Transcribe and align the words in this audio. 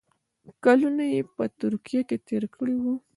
کلونه 0.63 1.03
یې 1.13 1.21
په 1.35 1.43
ترکیه 1.59 2.01
کې 2.09 2.17
تېر 2.27 2.43
کړي 2.55 2.75
وو. 2.79 2.95